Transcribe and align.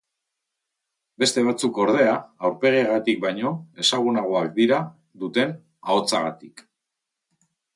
Beste 1.23 1.43
batzuk, 1.47 1.77
ordea, 1.83 2.15
aurpegiagatik 2.49 3.21
baino 3.27 3.51
ezagunagoak 3.85 4.51
dira 4.59 4.81
duten 5.25 5.55
ahotsagatik. 5.91 6.69